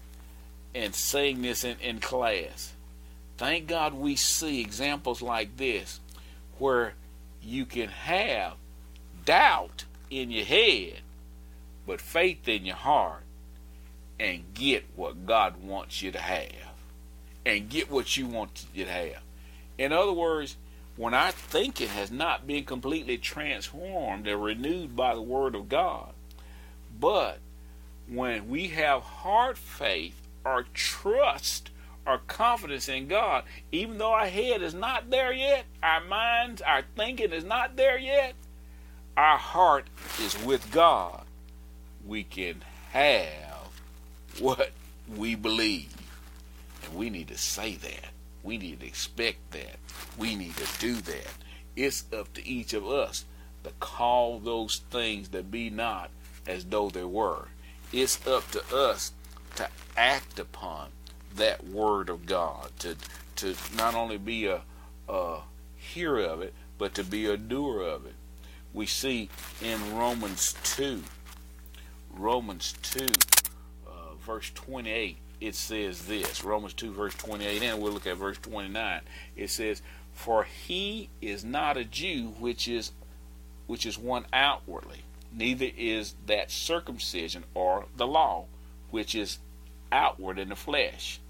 and 0.73 0.95
saying 0.95 1.41
this 1.41 1.63
in, 1.63 1.77
in 1.79 1.99
class. 1.99 2.73
Thank 3.37 3.67
God 3.67 3.93
we 3.93 4.15
see 4.15 4.61
examples 4.61 5.21
like 5.21 5.57
this 5.57 5.99
where 6.59 6.93
you 7.41 7.65
can 7.65 7.89
have 7.89 8.53
doubt 9.25 9.85
in 10.09 10.29
your 10.29 10.45
head, 10.45 10.99
but 11.87 11.99
faith 11.99 12.47
in 12.47 12.65
your 12.65 12.75
heart, 12.75 13.23
and 14.19 14.43
get 14.53 14.85
what 14.95 15.25
God 15.25 15.63
wants 15.63 16.03
you 16.03 16.11
to 16.11 16.19
have, 16.19 16.51
and 17.45 17.69
get 17.69 17.89
what 17.89 18.15
you 18.15 18.27
want 18.27 18.65
you 18.73 18.85
to 18.85 18.91
have. 18.91 19.23
In 19.79 19.91
other 19.91 20.13
words, 20.13 20.57
when 20.97 21.13
our 21.13 21.31
thinking 21.31 21.87
has 21.89 22.11
not 22.11 22.45
been 22.45 22.65
completely 22.65 23.17
transformed 23.17 24.27
and 24.27 24.43
renewed 24.43 24.95
by 24.95 25.15
the 25.15 25.21
Word 25.21 25.55
of 25.55 25.69
God, 25.69 26.13
but 26.99 27.39
when 28.07 28.49
we 28.49 28.67
have 28.69 29.01
heart 29.01 29.57
faith 29.57 30.15
or 30.43 30.65
trust 30.73 31.71
or 32.05 32.19
confidence 32.27 32.89
in 32.89 33.07
God, 33.07 33.43
even 33.71 33.97
though 33.97 34.13
our 34.13 34.27
head 34.27 34.61
is 34.61 34.73
not 34.73 35.09
there 35.09 35.31
yet, 35.31 35.65
our 35.81 36.03
minds, 36.03 36.61
our 36.61 36.83
thinking 36.95 37.31
is 37.31 37.43
not 37.43 37.75
there 37.77 37.97
yet, 37.97 38.33
our 39.15 39.37
heart 39.37 39.87
is 40.19 40.37
with 40.43 40.71
God, 40.71 41.23
we 42.05 42.23
can 42.23 42.63
have 42.91 43.69
what 44.39 44.71
we 45.15 45.35
believe. 45.35 45.93
And 46.83 46.95
we 46.95 47.09
need 47.09 47.27
to 47.29 47.37
say 47.37 47.75
that. 47.75 48.09
We 48.43 48.57
need 48.57 48.79
to 48.81 48.87
expect 48.87 49.51
that. 49.51 49.77
We 50.17 50.35
need 50.35 50.55
to 50.57 50.79
do 50.79 50.95
that. 50.95 51.33
It's 51.75 52.05
up 52.13 52.33
to 52.33 52.47
each 52.47 52.73
of 52.73 52.87
us 52.87 53.25
to 53.63 53.71
call 53.79 54.39
those 54.39 54.81
things 54.89 55.29
that 55.29 55.51
be 55.51 55.69
not 55.69 56.09
as 56.47 56.65
though 56.65 56.89
they 56.89 57.03
were. 57.03 57.47
It's 57.91 58.25
up 58.25 58.49
to 58.51 58.75
us 58.75 59.11
to 59.55 59.67
act 59.95 60.39
upon 60.39 60.89
that 61.35 61.65
word 61.67 62.09
of 62.09 62.25
God, 62.25 62.71
to 62.79 62.95
to 63.37 63.55
not 63.75 63.95
only 63.95 64.17
be 64.17 64.45
a, 64.45 64.61
a 65.07 65.39
hearer 65.75 66.23
of 66.23 66.41
it, 66.41 66.53
but 66.77 66.93
to 66.95 67.03
be 67.03 67.25
a 67.25 67.37
doer 67.37 67.81
of 67.81 68.05
it 68.05 68.13
we 68.73 68.85
see 68.85 69.29
in 69.61 69.95
Romans 69.95 70.55
2. 70.63 71.03
Romans 72.13 72.75
2, 72.83 73.05
uh, 73.05 73.40
verse 74.21 74.51
28, 74.53 75.17
it 75.39 75.55
says 75.55 76.05
this. 76.05 76.43
Romans 76.43 76.73
2, 76.73 76.91
verse 76.91 77.15
28, 77.15 77.63
and 77.63 77.81
we'll 77.81 77.93
look 77.93 78.07
at 78.07 78.17
verse 78.17 78.37
29. 78.37 79.01
It 79.35 79.49
says, 79.49 79.81
For 80.13 80.43
he 80.43 81.09
is 81.21 81.43
not 81.43 81.77
a 81.77 81.83
Jew 81.83 82.33
which 82.39 82.67
is 82.67 82.91
which 83.67 83.85
is 83.85 83.97
one 83.97 84.25
outwardly, 84.33 85.03
neither 85.31 85.69
is 85.77 86.15
that 86.25 86.51
circumcision 86.51 87.45
or 87.53 87.85
the 87.95 88.05
law, 88.05 88.43
which 88.89 89.15
is 89.15 89.39
outward 89.93 90.37
in 90.37 90.49
the 90.49 90.55
flesh. 90.57 91.21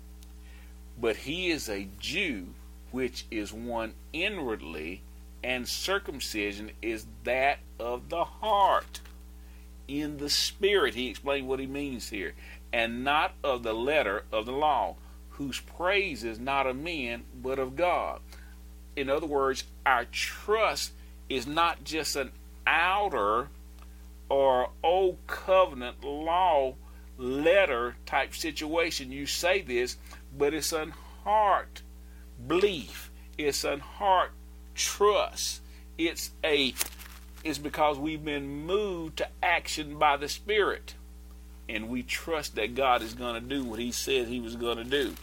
But 1.00 1.17
he 1.17 1.51
is 1.51 1.69
a 1.69 1.88
Jew 2.00 2.48
which 2.91 3.25
is 3.29 3.53
one 3.53 3.93
inwardly, 4.12 5.01
and 5.43 5.67
circumcision 5.67 6.71
is 6.81 7.05
that 7.24 7.60
of 7.79 8.10
the 8.10 8.24
heart 8.24 9.01
in 9.88 10.17
the 10.17 10.29
spirit. 10.29 10.95
He 10.95 11.10
explained 11.10 11.48
what 11.48 11.60
he 11.60 11.67
means 11.67 12.10
here, 12.10 12.33
and 12.73 13.03
not 13.03 13.33
of 13.43 13.63
the 13.63 13.73
letter 13.73 14.23
of 14.31 14.45
the 14.45 14.51
law, 14.51 14.95
whose 15.31 15.59
praise 15.59 16.23
is 16.23 16.39
not 16.39 16.67
of 16.67 16.75
men, 16.75 17.23
but 17.41 17.59
of 17.59 17.75
God. 17.75 18.21
In 18.95 19.09
other 19.09 19.27
words, 19.27 19.63
our 19.85 20.05
trust 20.05 20.93
is 21.29 21.47
not 21.47 21.83
just 21.83 22.15
an 22.15 22.31
outer 22.67 23.49
or 24.29 24.69
old 24.83 25.17
covenant 25.27 26.03
law 26.03 26.75
letter 27.17 27.95
type 28.05 28.33
situation. 28.33 29.11
You 29.11 29.25
say 29.25 29.61
this, 29.61 29.97
but 30.37 30.53
it's 30.53 30.73
an 30.73 30.93
heart 31.23 31.81
belief. 32.47 33.11
It's 33.37 33.63
an 33.63 33.79
heart 33.79 34.31
trust. 34.75 35.61
It's 35.97 36.31
a 36.43 36.73
it's 37.43 37.57
because 37.57 37.97
we've 37.97 38.23
been 38.23 38.47
moved 38.47 39.17
to 39.17 39.27
action 39.41 39.97
by 39.97 40.17
the 40.17 40.29
Spirit. 40.29 40.93
And 41.71 41.87
we 41.87 42.03
trust 42.03 42.55
that 42.55 42.75
God 42.75 43.01
is 43.01 43.13
going 43.13 43.35
to 43.35 43.41
do 43.41 43.63
what 43.63 43.79
He 43.79 43.93
said 43.93 44.27
He 44.27 44.41
was 44.41 44.57
going 44.57 44.77
to 44.77 44.83
do. 44.83 45.15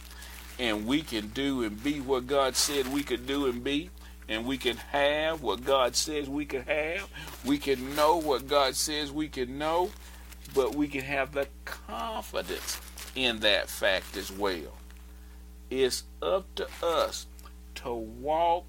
And 0.57 0.87
we 0.87 1.03
can 1.03 1.27
do 1.27 1.61
and 1.63 1.81
be 1.81 2.01
what 2.01 2.25
God 2.25 2.55
said 2.55 2.91
we 2.91 3.03
could 3.03 3.27
do 3.27 3.45
and 3.45 3.63
be. 3.63 3.91
And 4.27 4.45
we 4.45 4.57
can 4.57 4.77
have 4.77 5.43
what 5.43 5.63
God 5.63 5.95
says 5.95 6.27
we 6.27 6.45
can 6.45 6.63
have. 6.63 7.07
We 7.45 7.59
can 7.59 7.95
know 7.95 8.17
what 8.17 8.47
God 8.47 8.75
says 8.75 9.11
we 9.11 9.27
can 9.27 9.59
know. 9.59 9.91
But 10.55 10.73
we 10.73 10.87
can 10.87 11.01
have 11.01 11.33
the 11.33 11.47
confidence 11.65 12.81
in 13.15 13.41
that 13.41 13.69
fact 13.69 14.17
as 14.17 14.31
well. 14.31 14.77
It's 15.69 16.03
up 16.19 16.47
to 16.55 16.67
us 16.81 17.27
to 17.75 17.93
walk 17.93 18.65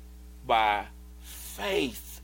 by 0.46 0.86
faith, 1.22 2.20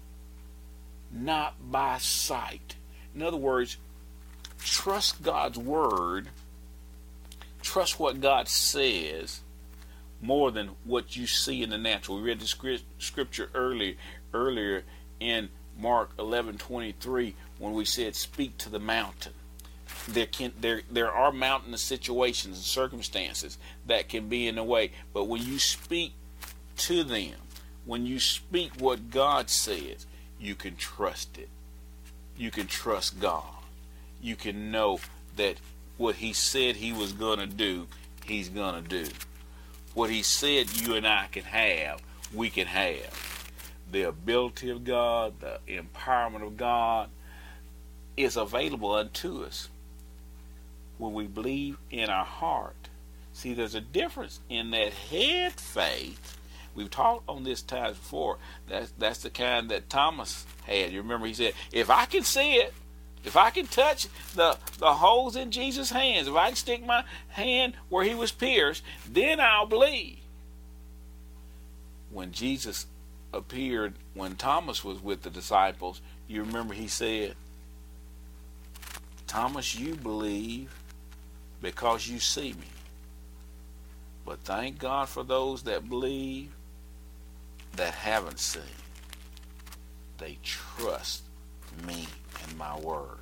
not 1.11 1.55
by 1.71 1.97
sight. 1.97 2.77
In 3.15 3.23
other 3.23 3.39
words, 3.39 3.79
trust 4.67 5.23
God's 5.23 5.59
word, 5.59 6.29
trust 7.63 8.01
what 8.01 8.21
God 8.21 8.49
says 8.49 9.41
more 10.21 10.51
than 10.51 10.71
what 10.85 11.17
you 11.17 11.27
see 11.27 11.63
in 11.63 11.71
the 11.71 11.79
natural. 11.79 12.19
We 12.19 12.25
read 12.25 12.41
the 12.41 12.81
scripture 12.99 13.51
earlier 13.55 13.95
earlier 14.35 14.85
in 15.21 15.49
Mark 15.79 16.17
11:23 16.19 17.35
when 17.59 17.73
we 17.73 17.85
said 17.85 18.17
speak 18.17 18.59
to 18.59 18.69
the 18.69 18.79
mountain. 18.79 19.35
There 20.09 20.27
can 20.27 20.53
there 20.59 20.83
there 20.91 21.13
are 21.13 21.33
mountainous 21.33 21.83
situations 21.83 22.57
and 22.57 22.65
circumstances 22.65 23.59
that 23.87 24.09
can 24.09 24.29
be 24.29 24.49
in 24.49 24.57
the 24.57 24.65
way, 24.65 24.91
but 25.13 25.25
when 25.25 25.43
you 25.43 25.59
speak 25.59 26.13
to 26.79 27.05
them, 27.05 27.35
when 27.85 28.05
you 28.05 28.19
speak 28.19 28.73
what 28.81 29.11
God 29.11 29.49
says, 29.49 30.07
you 30.41 30.55
can 30.55 30.77
trust 30.77 31.39
it. 31.39 31.49
You 32.37 32.51
can 32.51 32.67
trust 32.67 33.21
God. 33.21 33.56
You 34.27 34.35
can 34.35 34.73
know 34.73 34.99
that 35.37 35.61
what 35.99 36.17
He 36.17 36.33
said 36.33 36.75
He 36.75 36.93
was 36.93 37.13
going 37.13 37.39
to 37.39 37.47
do, 37.47 37.87
He's 38.25 38.49
going 38.49 38.83
to 38.83 38.89
do. 38.89 39.09
What 39.95 40.11
He 40.11 40.23
said 40.25 40.81
you 40.81 40.97
and 40.97 41.07
I 41.07 41.29
can 41.31 41.45
have, 41.45 42.03
we 42.35 42.51
can 42.51 42.67
have. 42.67 43.53
The 43.93 44.03
ability 44.03 44.71
of 44.71 44.83
God, 44.83 45.35
the 45.39 45.61
empowerment 45.69 46.45
of 46.45 46.57
God 46.57 47.09
is 48.17 48.37
available 48.37 48.95
unto 48.95 49.45
us 49.45 49.69
when 50.99 51.13
we 51.13 51.29
believe 51.29 51.79
in 51.93 52.11
our 52.11 52.25
heart. 52.25 52.89
See, 53.33 53.55
there's 53.55 53.77
a 53.77 53.81
difference 53.81 54.41
in 54.49 54.73
that 54.73 54.93
head 54.93 55.53
faith. 55.53 56.37
We've 56.75 56.91
talked 56.91 57.29
on 57.29 57.45
this 57.45 57.63
times 57.63 57.97
before. 57.97 58.39
That's 58.69 58.93
that's 58.99 59.21
the 59.21 59.31
kind 59.31 59.71
that 59.71 59.89
Thomas 59.89 60.47
had. 60.65 60.91
You 60.91 61.03
remember 61.03 61.29
he 61.29 61.35
said, 61.35 61.55
"If 61.71 61.91
I 61.91 62.07
can 62.07 62.25
see 62.25 62.55
it, 62.55 62.75
if 63.27 63.37
I 63.37 63.51
can 63.51 63.67
touch 63.67 64.09
the 64.35 64.57
the 64.79 64.95
holes 64.95 65.37
in 65.37 65.51
Jesus' 65.51 65.91
hands, 65.91 66.29
if 66.29 66.35
I 66.35 66.47
can 66.47 66.57
stick 66.57 66.87
my 66.87 67.05
hand 67.29 67.75
where 67.91 68.05
he 68.05 68.15
was 68.15 68.33
pierced, 68.33 68.83
then 69.07 69.41
I'll 69.41 69.67
believe." 69.67 70.19
When 72.11 72.33
Jesus 72.33 72.87
appeared, 73.33 73.95
when 74.15 74.37
Thomas 74.37 74.83
was 74.83 75.01
with 75.01 75.23
the 75.23 75.31
disciples, 75.31 76.01
you 76.29 76.43
remember 76.43 76.73
he 76.73 76.89
said, 76.89 77.37
"Thomas, 79.27 79.75
you 79.75 79.97
believe 79.97 80.73
because 81.61 82.07
you 82.07 82.21
see 82.21 82.53
me." 82.55 82.69
But 84.25 84.41
thank 84.45 84.79
God 84.79 85.09
for 85.09 85.25
those 85.25 85.65
that 85.65 85.89
believe 85.89 86.53
that 87.73 87.95
haven't 87.95 88.41
seen. 88.41 88.63
They 90.19 90.39
trust 90.43 91.23
me 91.85 92.09
my 92.57 92.79
word. 92.79 93.19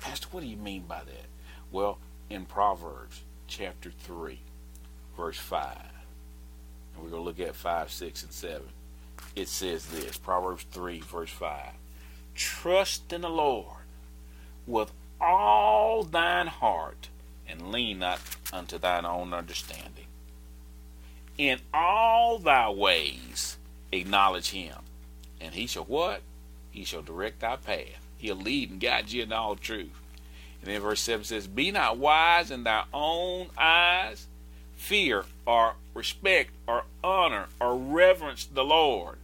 Pastor, 0.00 0.28
what 0.30 0.40
do 0.40 0.46
you 0.46 0.56
mean 0.56 0.84
by 0.88 1.00
that? 1.00 1.26
Well, 1.70 1.98
in 2.28 2.46
Proverbs 2.46 3.22
chapter 3.46 3.90
3, 3.90 4.38
verse 5.16 5.38
5, 5.38 5.76
and 6.94 7.04
we're 7.04 7.10
going 7.10 7.22
to 7.22 7.26
look 7.26 7.40
at 7.40 7.54
5, 7.54 7.90
6, 7.90 8.22
and 8.22 8.32
7. 8.32 8.62
It 9.36 9.48
says 9.48 9.86
this 9.86 10.16
Proverbs 10.16 10.64
3, 10.70 11.00
verse 11.00 11.30
5 11.30 11.72
Trust 12.34 13.12
in 13.12 13.20
the 13.20 13.28
Lord 13.28 13.76
with 14.66 14.92
all 15.20 16.02
thine 16.02 16.46
heart 16.46 17.08
and 17.48 17.70
lean 17.72 17.98
not 17.98 18.20
unto 18.52 18.78
thine 18.78 19.04
own 19.04 19.34
understanding. 19.34 20.06
In 21.36 21.60
all 21.72 22.38
thy 22.38 22.70
ways 22.70 23.56
acknowledge 23.92 24.50
him, 24.50 24.76
and 25.40 25.54
he 25.54 25.66
shall 25.66 25.84
what? 25.84 26.22
He 26.70 26.84
shall 26.84 27.02
direct 27.02 27.40
thy 27.40 27.56
path. 27.56 28.06
He'll 28.18 28.36
lead 28.36 28.70
and 28.70 28.80
guide 28.80 29.10
you 29.10 29.22
in 29.22 29.32
all 29.32 29.56
truth. 29.56 29.98
And 30.60 30.70
then 30.70 30.80
verse 30.80 31.00
7 31.00 31.24
says, 31.24 31.46
Be 31.46 31.70
not 31.70 31.96
wise 31.96 32.50
in 32.50 32.64
thy 32.64 32.84
own 32.92 33.48
eyes, 33.56 34.26
fear 34.76 35.24
or 35.46 35.74
respect 35.94 36.50
or 36.66 36.84
honor 37.02 37.46
or 37.60 37.76
reverence 37.76 38.44
the 38.44 38.64
Lord, 38.64 39.16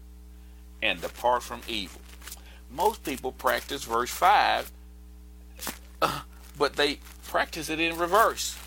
and 0.82 1.00
depart 1.00 1.42
from 1.42 1.60
evil. 1.68 2.00
Most 2.70 3.04
people 3.04 3.32
practice 3.32 3.84
verse 3.84 4.10
5, 4.10 4.72
uh, 6.02 6.20
but 6.58 6.76
they 6.76 7.00
practice 7.26 7.68
it 7.68 7.80
in 7.80 7.98
reverse. 7.98 8.58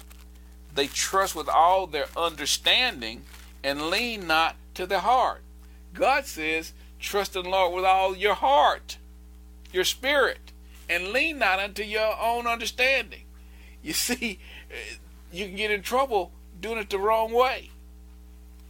They 0.73 0.87
trust 0.87 1.35
with 1.35 1.49
all 1.49 1.87
their 1.87 2.07
understanding 2.15 3.23
and 3.63 3.89
lean 3.89 4.27
not 4.27 4.55
to 4.75 4.85
the 4.85 4.99
heart. 4.99 5.41
God 5.93 6.25
says, 6.25 6.73
trust 6.99 7.35
in 7.35 7.43
the 7.43 7.49
Lord 7.49 7.73
with 7.73 7.85
all 7.85 8.15
your 8.15 8.33
heart, 8.33 8.97
your 9.71 9.83
spirit, 9.83 10.51
and 10.89 11.09
lean 11.09 11.39
not 11.39 11.59
unto 11.59 11.83
your 11.83 12.19
own 12.21 12.47
understanding. 12.47 13.23
You 13.81 13.93
see, 13.93 14.39
you 15.31 15.45
can 15.45 15.55
get 15.55 15.71
in 15.71 15.81
trouble 15.81 16.31
doing 16.59 16.77
it 16.77 16.89
the 16.89 16.99
wrong 16.99 17.33
way. 17.33 17.69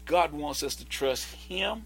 God 0.05 0.31
wants 0.31 0.63
us 0.63 0.75
to 0.75 0.85
trust 0.85 1.25
Him, 1.35 1.83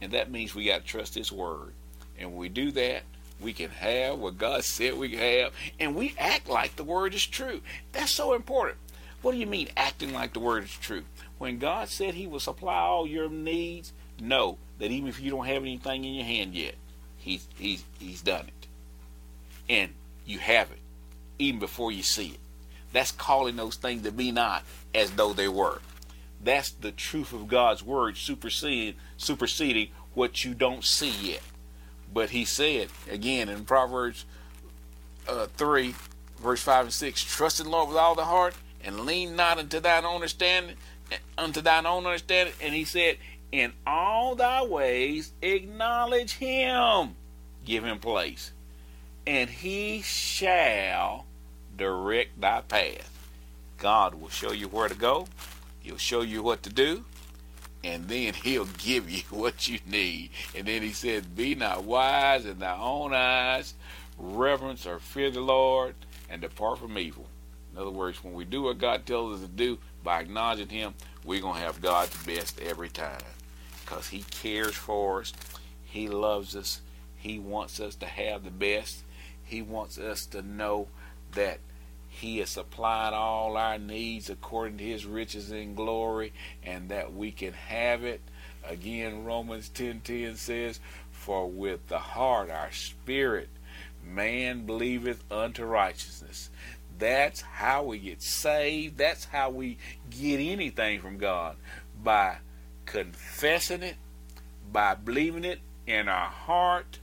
and 0.00 0.12
that 0.12 0.30
means 0.30 0.54
we 0.54 0.66
got 0.66 0.82
to 0.82 0.86
trust 0.86 1.14
His 1.14 1.30
Word. 1.30 1.72
And 2.18 2.30
when 2.30 2.38
we 2.38 2.48
do 2.48 2.70
that, 2.72 3.04
we 3.40 3.52
can 3.52 3.70
have 3.70 4.18
what 4.18 4.38
God 4.38 4.64
said 4.64 4.98
we 4.98 5.16
have, 5.16 5.52
and 5.78 5.94
we 5.94 6.14
act 6.18 6.48
like 6.48 6.76
the 6.76 6.84
word 6.84 7.14
is 7.14 7.26
true. 7.26 7.62
That's 7.92 8.10
so 8.10 8.34
important. 8.34 8.78
What 9.22 9.32
do 9.32 9.38
you 9.38 9.46
mean 9.46 9.68
acting 9.76 10.12
like 10.12 10.32
the 10.34 10.40
word 10.40 10.64
is 10.64 10.72
true? 10.72 11.04
When 11.38 11.58
God 11.58 11.88
said 11.88 12.14
He 12.14 12.26
will 12.26 12.40
supply 12.40 12.78
all 12.78 13.06
your 13.06 13.30
needs, 13.30 13.92
know 14.20 14.58
that 14.78 14.90
even 14.90 15.08
if 15.08 15.20
you 15.20 15.30
don't 15.30 15.46
have 15.46 15.62
anything 15.62 16.04
in 16.04 16.14
your 16.14 16.24
hand 16.24 16.54
yet, 16.54 16.74
He's 17.18 17.46
He's 17.56 17.84
He's 17.98 18.22
done 18.22 18.46
it, 18.46 18.66
and 19.68 19.92
you 20.26 20.38
have 20.38 20.70
it 20.70 20.78
even 21.38 21.60
before 21.60 21.92
you 21.92 22.02
see 22.02 22.28
it. 22.28 22.40
That's 22.92 23.12
calling 23.12 23.56
those 23.56 23.76
things 23.76 24.02
that 24.02 24.16
be 24.16 24.32
not 24.32 24.64
as 24.94 25.12
though 25.12 25.32
they 25.32 25.48
were. 25.48 25.80
That's 26.42 26.70
the 26.70 26.90
truth 26.90 27.32
of 27.32 27.48
God's 27.48 27.82
word 27.82 28.16
superseding 28.16 28.94
superseding 29.16 29.88
what 30.14 30.44
you 30.44 30.54
don't 30.54 30.84
see 30.84 31.10
yet. 31.10 31.42
But 32.12 32.30
he 32.30 32.44
said, 32.44 32.88
again 33.10 33.48
in 33.48 33.64
Proverbs 33.64 34.24
uh, 35.28 35.46
3, 35.56 35.94
verse 36.42 36.60
5 36.62 36.86
and 36.86 36.92
6, 36.92 37.22
Trust 37.24 37.60
in 37.60 37.66
the 37.66 37.72
Lord 37.72 37.88
with 37.88 37.96
all 37.96 38.14
the 38.14 38.24
heart 38.24 38.54
and 38.82 39.00
lean 39.00 39.36
not 39.36 39.58
unto 39.58 39.80
thine 39.80 40.04
own 40.04 40.16
understanding, 40.16 40.76
unto 41.38 41.60
thine 41.60 41.86
own 41.86 42.06
understanding. 42.06 42.54
And 42.60 42.74
he 42.74 42.84
said, 42.84 43.18
In 43.52 43.72
all 43.84 44.36
thy 44.36 44.62
ways 44.64 45.32
acknowledge 45.42 46.34
him, 46.34 47.16
give 47.64 47.84
him 47.84 47.98
place, 47.98 48.52
and 49.26 49.50
he 49.50 50.02
shall 50.02 51.26
direct 51.76 52.40
thy 52.40 52.60
path. 52.60 53.10
God 53.78 54.14
will 54.14 54.28
show 54.28 54.52
you 54.52 54.68
where 54.68 54.88
to 54.88 54.94
go, 54.94 55.26
he'll 55.80 55.96
show 55.96 56.20
you 56.20 56.42
what 56.42 56.62
to 56.62 56.70
do, 56.70 57.04
and 57.82 58.06
then 58.06 58.34
he'll 58.34 58.64
give 58.78 59.10
you 59.10 59.22
what 59.30 59.66
you 59.66 59.80
need. 59.84 60.30
And 60.54 60.68
then 60.68 60.82
he 60.82 60.92
says, 60.92 61.24
Be 61.26 61.56
not 61.56 61.82
wise 61.82 62.46
in 62.46 62.60
thy 62.60 62.78
own 62.78 63.12
eyes, 63.12 63.74
reverence 64.16 64.86
or 64.86 65.00
fear 65.00 65.30
the 65.30 65.40
Lord, 65.40 65.96
and 66.28 66.40
depart 66.40 66.78
from 66.78 66.96
evil. 66.98 67.26
In 67.72 67.78
other 67.78 67.90
words, 67.90 68.22
when 68.22 68.34
we 68.34 68.44
do 68.44 68.62
what 68.62 68.78
God 68.78 69.06
tells 69.06 69.40
us 69.40 69.46
to 69.46 69.52
do 69.52 69.78
by 70.04 70.20
acknowledging 70.20 70.68
him, 70.68 70.94
we're 71.24 71.40
going 71.40 71.54
to 71.54 71.60
have 71.60 71.80
God's 71.80 72.16
best 72.24 72.60
every 72.60 72.88
time. 72.88 73.20
Because 73.90 74.10
he 74.10 74.22
cares 74.30 74.76
for 74.76 75.22
us, 75.22 75.32
he 75.82 76.06
loves 76.06 76.54
us, 76.54 76.80
he 77.16 77.40
wants 77.40 77.80
us 77.80 77.96
to 77.96 78.06
have 78.06 78.44
the 78.44 78.50
best, 78.52 79.02
he 79.42 79.62
wants 79.62 79.98
us 79.98 80.26
to 80.26 80.42
know 80.42 80.86
that 81.32 81.58
he 82.08 82.38
has 82.38 82.50
supplied 82.50 83.12
all 83.12 83.56
our 83.56 83.78
needs 83.78 84.30
according 84.30 84.78
to 84.78 84.84
his 84.84 85.06
riches 85.06 85.50
in 85.50 85.74
glory, 85.74 86.32
and 86.62 86.88
that 86.90 87.12
we 87.12 87.32
can 87.32 87.52
have 87.52 88.04
it. 88.04 88.20
Again, 88.62 89.24
Romans 89.24 89.68
10:10 89.68 90.36
says, 90.36 90.78
"For 91.10 91.50
with 91.50 91.88
the 91.88 91.98
heart 91.98 92.48
our 92.48 92.70
spirit 92.70 93.48
man 94.04 94.66
believeth 94.66 95.24
unto 95.32 95.64
righteousness." 95.64 96.48
That's 96.96 97.40
how 97.40 97.82
we 97.82 97.98
get 97.98 98.22
saved. 98.22 98.98
That's 98.98 99.24
how 99.24 99.50
we 99.50 99.78
get 100.10 100.38
anything 100.38 101.00
from 101.00 101.18
God 101.18 101.56
by 102.00 102.38
confessing 102.90 103.84
it, 103.84 103.94
by 104.72 104.94
believing 104.94 105.44
it 105.44 105.60
in 105.86 106.08
our 106.08 106.28
heart, 106.28 106.98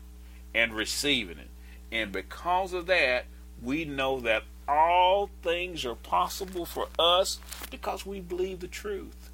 and 0.54 0.74
receiving 0.74 1.38
it. 1.38 1.50
And 1.92 2.12
because 2.12 2.74
of 2.74 2.88
that, 2.88 3.26
we 3.62 3.86
know 3.86 4.20
that 4.20 4.44
all 4.68 5.30
things 5.42 5.86
are 5.86 5.96
possible 5.96 6.66
for 6.66 6.90
us 7.00 7.40
because 7.72 8.06
we 8.06 8.20
believe 8.20 8.60
the 8.60 8.68
truth. 8.68 9.30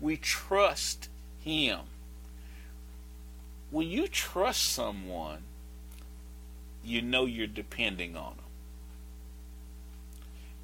We 0.00 0.18
trust 0.18 1.08
Him. 1.42 1.80
When 3.70 3.88
you 3.88 4.06
trust 4.06 4.62
someone, 4.64 5.44
you 6.84 7.00
know 7.00 7.24
you're 7.24 7.46
depending 7.46 8.16
on 8.16 8.34
them. 8.36 8.44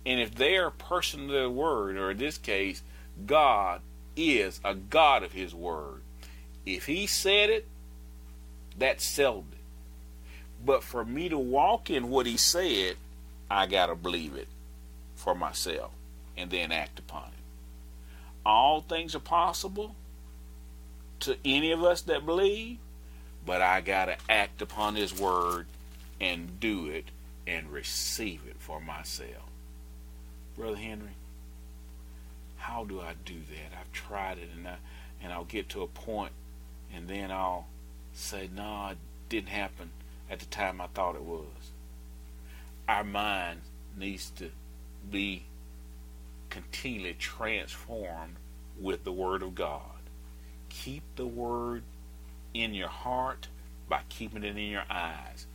And 0.05 0.20
if 0.20 0.35
they 0.35 0.57
are 0.57 0.68
a 0.68 0.72
person 0.72 1.24
of 1.24 1.31
their 1.31 1.48
word, 1.48 1.96
or 1.96 2.11
in 2.11 2.18
this 2.18 2.37
case, 2.37 2.83
God 3.26 3.81
is 4.16 4.61
a 4.64 4.74
God 4.74 5.22
of 5.22 5.33
His 5.33 5.55
word, 5.55 6.02
if 6.64 6.87
He 6.87 7.07
said 7.07 7.50
it, 7.50 7.66
that 8.79 9.00
settled 9.00 9.46
it. 9.52 9.59
But 10.64 10.83
for 10.83 11.05
me 11.05 11.29
to 11.29 11.38
walk 11.38 11.90
in 11.90 12.09
what 12.11 12.26
He 12.26 12.37
said, 12.37 12.96
I 13.50 13.66
got 13.66 13.87
to 13.87 13.94
believe 13.94 14.35
it 14.35 14.48
for 15.14 15.35
myself 15.35 15.90
and 16.37 16.50
then 16.50 16.72
act 16.72 16.98
upon 16.98 17.29
it. 17.29 17.33
All 18.44 18.81
things 18.81 19.14
are 19.14 19.20
possible 19.20 19.94
to 21.20 21.37
any 21.44 21.72
of 21.72 21.83
us 21.83 22.02
that 22.02 22.26
believe, 22.26 22.79
but 23.44 23.62
I 23.62 23.81
got 23.81 24.07
to 24.07 24.16
act 24.29 24.62
upon 24.62 24.96
His 24.96 25.18
word 25.18 25.66
and 26.20 26.59
do 26.61 26.87
it 26.87 27.07
and 27.46 27.70
receive 27.70 28.40
it 28.48 28.57
for 28.59 28.81
myself. 28.81 29.50
Brother 30.57 30.76
Henry, 30.76 31.12
how 32.66 32.85
do 32.85 33.00
I 33.00 33.14
do 33.24 33.35
that? 33.35 33.79
I've 33.79 33.92
tried 33.92 34.38
it 34.38 34.48
and 34.55 34.66
I, 34.66 34.76
and 35.22 35.33
I'll 35.33 35.44
get 35.44 35.68
to 35.70 35.83
a 35.83 35.87
point 35.87 36.33
and 36.94 37.09
then 37.09 37.31
I'll 37.31 37.66
say, 38.12 38.48
no, 38.55 38.88
it 38.92 38.98
didn't 39.29 39.48
happen 39.48 39.90
at 40.31 40.40
the 40.40 40.46
time 40.46 40.81
I 40.81 40.87
thought 40.88 41.14
it 41.14 41.22
was 41.22 41.72
our 42.88 43.05
mind 43.05 43.61
needs 43.96 44.31
to 44.31 44.50
be 45.11 45.42
continually 46.50 47.14
transformed 47.18 48.37
with 48.81 49.05
the 49.05 49.12
Word 49.12 49.42
of 49.42 49.55
God. 49.55 49.81
Keep 50.68 51.02
the 51.16 51.26
Word 51.26 51.83
in 52.55 52.74
your 52.74 52.88
heart 52.88 53.48
by 53.88 54.00
keeping 54.09 54.44
it 54.44 54.57
in 54.57 54.70
your 54.70 54.85
eyes, 54.88 55.46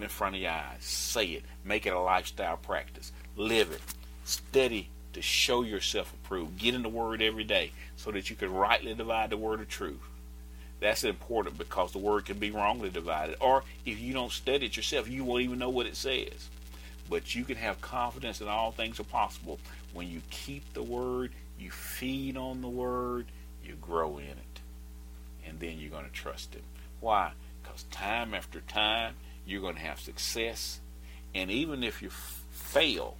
in 0.00 0.08
front 0.08 0.34
of 0.34 0.40
your 0.40 0.50
eyes. 0.50 0.80
Say 0.80 1.26
it. 1.26 1.44
Make 1.64 1.86
it 1.86 1.92
a 1.92 2.00
lifestyle 2.00 2.56
practice. 2.56 3.12
Live 3.36 3.70
it. 3.70 3.80
Study 4.24 4.88
to 5.14 5.22
show 5.22 5.62
yourself 5.62 6.12
approved. 6.12 6.58
Get 6.58 6.74
in 6.74 6.82
the 6.82 6.88
Word 6.88 7.22
every 7.22 7.44
day 7.44 7.72
so 7.96 8.10
that 8.10 8.30
you 8.30 8.36
can 8.36 8.52
rightly 8.52 8.94
divide 8.94 9.30
the 9.30 9.36
Word 9.36 9.60
of 9.60 9.68
truth. 9.68 10.02
That's 10.80 11.04
important 11.04 11.56
because 11.56 11.92
the 11.92 11.98
Word 11.98 12.26
can 12.26 12.38
be 12.38 12.50
wrongly 12.50 12.90
divided. 12.90 13.36
Or 13.40 13.62
if 13.86 13.98
you 13.98 14.12
don't 14.12 14.32
study 14.32 14.66
it 14.66 14.76
yourself, 14.76 15.08
you 15.08 15.24
won't 15.24 15.42
even 15.42 15.58
know 15.58 15.70
what 15.70 15.86
it 15.86 15.96
says. 15.96 16.48
But 17.08 17.34
you 17.34 17.44
can 17.44 17.56
have 17.56 17.80
confidence 17.80 18.38
that 18.38 18.48
all 18.48 18.72
things 18.72 19.00
are 19.00 19.04
possible 19.04 19.58
when 19.92 20.10
you 20.10 20.20
keep 20.30 20.72
the 20.74 20.82
Word, 20.82 21.32
you 21.58 21.70
feed 21.70 22.36
on 22.36 22.60
the 22.60 22.68
Word, 22.68 23.26
you 23.64 23.74
grow 23.80 24.18
in 24.18 24.24
it. 24.24 24.60
And 25.46 25.60
then 25.60 25.78
you're 25.78 25.90
going 25.90 26.04
to 26.04 26.10
trust 26.10 26.54
Him. 26.54 26.62
Why? 27.00 27.32
Because 27.62 27.84
time 27.84 28.34
after 28.34 28.60
time, 28.60 29.14
you're 29.46 29.60
going 29.60 29.76
to 29.76 29.80
have 29.80 30.00
success. 30.00 30.80
And 31.34 31.50
even 31.50 31.82
if 31.82 32.02
you 32.02 32.10
fail, 32.10 33.16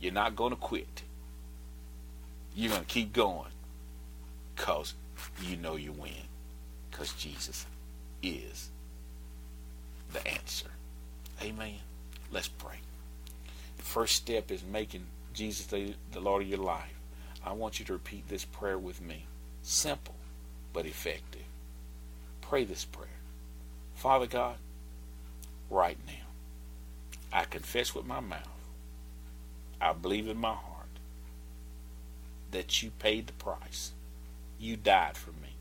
you're 0.00 0.12
not 0.12 0.36
going 0.36 0.50
to 0.50 0.56
quit. 0.56 1.02
You're 2.54 2.70
going 2.70 2.82
to 2.82 2.86
keep 2.86 3.12
going 3.12 3.50
because 4.54 4.94
you 5.42 5.56
know 5.56 5.76
you 5.76 5.92
win. 5.92 6.12
Because 6.90 7.12
Jesus 7.14 7.66
is 8.22 8.70
the 10.12 10.26
answer. 10.26 10.68
Amen. 11.42 11.78
Let's 12.30 12.48
pray. 12.48 12.76
The 13.76 13.82
first 13.82 14.14
step 14.14 14.50
is 14.50 14.62
making 14.62 15.04
Jesus 15.32 15.66
the, 15.66 15.94
the 16.12 16.20
Lord 16.20 16.42
of 16.42 16.48
your 16.48 16.58
life. 16.58 16.94
I 17.44 17.52
want 17.52 17.78
you 17.78 17.84
to 17.86 17.92
repeat 17.92 18.28
this 18.28 18.44
prayer 18.44 18.78
with 18.78 19.02
me. 19.02 19.26
Simple, 19.62 20.14
but 20.72 20.86
effective. 20.86 21.42
Pray 22.40 22.64
this 22.64 22.84
prayer. 22.84 23.08
Father 23.96 24.26
God, 24.26 24.56
right 25.70 25.98
now, 26.06 26.12
I 27.32 27.44
confess 27.44 27.94
with 27.94 28.06
my 28.06 28.20
mouth, 28.20 28.48
I 29.80 29.92
believe 29.92 30.28
in 30.28 30.36
my 30.36 30.54
heart 30.54 30.73
that 32.54 32.82
you 32.82 32.90
paid 32.98 33.26
the 33.26 33.32
price. 33.34 33.92
You 34.58 34.76
died 34.76 35.16
for 35.16 35.30
me 35.30 35.56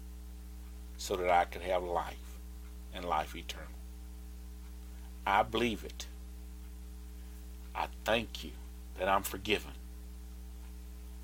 so 0.97 1.15
that 1.15 1.29
I 1.29 1.45
could 1.45 1.63
have 1.63 1.83
life 1.83 2.37
and 2.93 3.03
life 3.03 3.35
eternal. 3.35 3.67
I 5.25 5.43
believe 5.43 5.83
it. 5.83 6.05
I 7.75 7.87
thank 8.05 8.43
you 8.43 8.51
that 8.99 9.09
I'm 9.09 9.23
forgiven. 9.23 9.71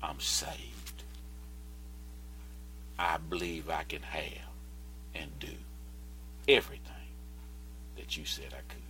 I'm 0.02 0.18
saved. 0.20 1.04
I 2.98 3.18
believe 3.18 3.70
I 3.70 3.84
can 3.84 4.02
have 4.02 4.50
and 5.14 5.38
do 5.38 5.54
everything 6.48 6.84
that 7.96 8.16
you 8.16 8.24
said 8.24 8.48
I 8.52 8.72
could. 8.72 8.82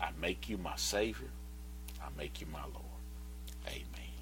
I 0.00 0.10
make 0.20 0.48
you 0.48 0.58
my 0.58 0.76
Savior. 0.76 1.30
I 2.00 2.06
make 2.16 2.40
you 2.40 2.46
my 2.52 2.62
Lord. 2.62 2.87